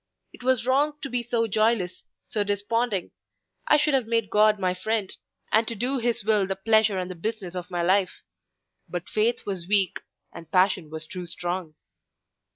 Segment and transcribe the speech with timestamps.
[0.33, 3.11] It was wrong to be so joyless, so desponding;
[3.67, 5.15] I should have made God my friend,
[5.51, 8.23] and to do His will the pleasure and the business of my life;
[8.89, 9.99] but faith was weak,
[10.33, 11.75] and passion was too strong.